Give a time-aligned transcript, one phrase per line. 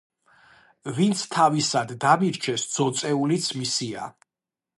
[0.99, 4.09] ვინც თავისად დამირჩეს ძოწეულიც მისია.